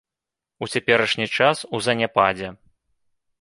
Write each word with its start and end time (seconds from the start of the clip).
У 0.65 0.69
цяперашні 0.75 1.27
час 1.41 1.61
у 1.79 1.83
заняпадзе. 1.89 2.49